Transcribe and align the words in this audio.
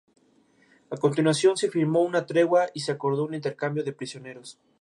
A 0.95 0.97
continuación, 0.97 1.55
se 1.57 1.69
firmó 1.69 2.01
una 2.01 2.25
tregua 2.25 2.65
y 2.73 2.79
se 2.79 2.91
acordó 2.91 3.23
un 3.23 3.35
intercambio 3.35 3.83
de 3.83 3.93
prisioneros. 3.93 4.57